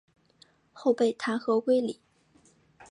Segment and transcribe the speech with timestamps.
[0.73, 1.99] 后被弹劾归里。